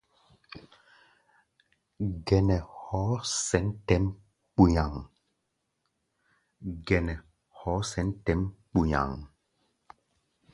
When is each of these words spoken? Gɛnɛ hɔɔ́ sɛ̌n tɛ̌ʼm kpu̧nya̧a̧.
Gɛnɛ 2.27 2.57
hɔɔ́ 2.83 3.15
sɛ̌n 3.45 3.65
tɛ̌ʼm 3.87 4.05
kpu̧nya̧a̧. 8.73 9.17